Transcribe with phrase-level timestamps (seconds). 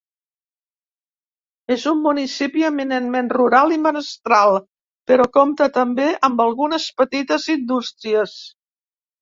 [1.75, 4.57] És un municipi eminentment rural i menestral,
[5.13, 8.37] però compta també amb algunes petites indústries.